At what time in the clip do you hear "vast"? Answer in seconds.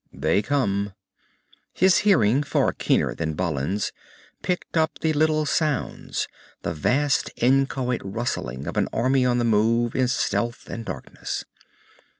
6.73-7.29